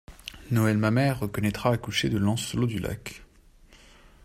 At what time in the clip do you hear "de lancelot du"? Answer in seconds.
2.09-2.79